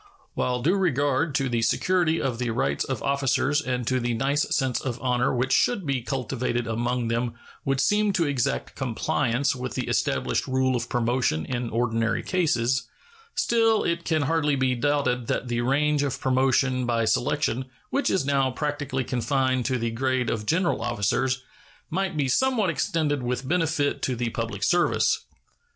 [0.33, 4.49] While due regard to the security of the rights of officers and to the nice
[4.55, 7.35] sense of honor which should be cultivated among them
[7.65, 12.87] would seem to exact compliance with the established rule of promotion in ordinary cases,
[13.35, 18.25] still it can hardly be doubted that the range of promotion by selection, which is
[18.25, 21.43] now practically confined to the grade of general officers,
[21.91, 25.25] might be somewhat extended with benefit to the public service.